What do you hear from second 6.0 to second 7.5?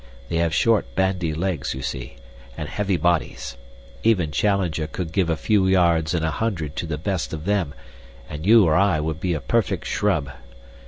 in a hundred to the best of